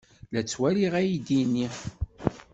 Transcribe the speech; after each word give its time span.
La 0.31 0.41
ttwaliɣ 0.43 0.93
aydi-nni. 0.99 1.67